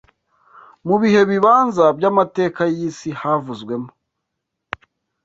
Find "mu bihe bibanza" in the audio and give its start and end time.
0.87-1.85